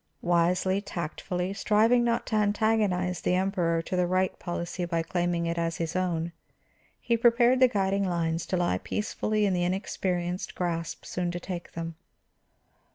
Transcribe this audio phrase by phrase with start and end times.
[0.23, 5.59] Wisely, tactfully, striving not to antagonize the Emperor to the right policy by claiming it
[5.59, 6.31] as his own,
[6.99, 11.73] he prepared the guiding lines to lie peacefully in the inexperienced grasp soon to take
[11.73, 11.93] them.